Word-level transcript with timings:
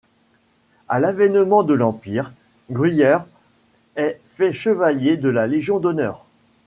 À 0.89 0.99
l'avènement 0.99 1.61
de 1.61 1.75
l'Empire, 1.75 2.31
Gruyer 2.71 3.19
est 3.95 4.19
fait 4.33 4.51
chevalier 4.51 5.15
de 5.15 5.29
la 5.29 5.45
Légion 5.45 5.77
d'honneur. 5.79 6.25